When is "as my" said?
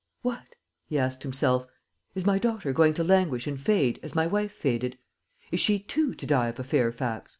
4.01-4.25